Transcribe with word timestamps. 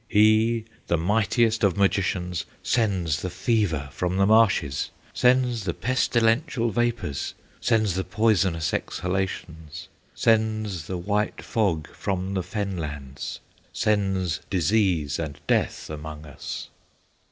He, 0.07 0.65
the 0.87 0.97
mightiest 0.97 1.63
of 1.63 1.77
Magicians, 1.77 2.45
Sends 2.63 3.21
the 3.21 3.29
fever 3.29 3.89
from 3.91 4.17
the 4.17 4.25
marshes, 4.25 4.89
Sends 5.13 5.63
the 5.63 5.75
pestilential 5.75 6.71
vapors, 6.71 7.35
Sends 7.59 7.93
the 7.93 8.03
poisonous 8.03 8.73
exhalations, 8.73 9.89
Sends 10.15 10.87
the 10.87 10.97
white 10.97 11.43
fog 11.43 11.87
from 11.89 12.33
the 12.33 12.41
fen 12.41 12.77
lands, 12.77 13.41
Sends 13.71 14.39
disease 14.49 15.19
and 15.19 15.39
death 15.45 15.87
among 15.87 16.25
us! 16.25 16.69